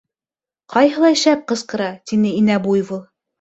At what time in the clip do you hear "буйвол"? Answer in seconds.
2.65-3.05